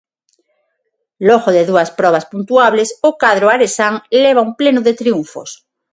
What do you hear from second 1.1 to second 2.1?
Logo de dúas